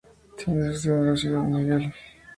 Tiene 0.35 0.73
su 0.73 0.79
sede 0.79 0.97
en 0.97 1.05
la 1.11 1.15
ciudad 1.15 1.43
de 1.43 1.51
San 1.53 1.63
Miguel. 1.63 1.93